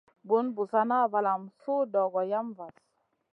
Bun 0.29 0.47
Busana 0.55 0.97
valam 1.13 1.43
su 1.63 1.75
dogo 1.97 2.21
yam 2.33 2.53
vahl. 2.57 2.75